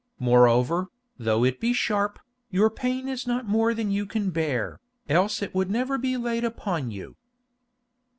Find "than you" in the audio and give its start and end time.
3.75-4.07